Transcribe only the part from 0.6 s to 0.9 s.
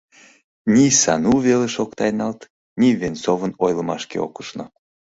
Ни